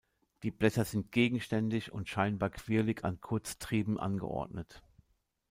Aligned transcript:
Die 0.41 0.49
Blätter 0.49 0.83
sind 0.83 1.11
gegenständig 1.11 1.91
und 1.91 2.09
scheinbar 2.09 2.49
quirlig 2.49 3.03
an 3.03 3.21
Kurztrieben 3.21 3.99
angeordnet. 3.99 4.81